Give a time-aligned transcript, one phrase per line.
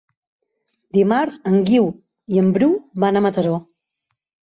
[0.99, 1.87] Dimarts en Guiu
[2.37, 2.73] i en Bru
[3.07, 3.65] van a Mataró.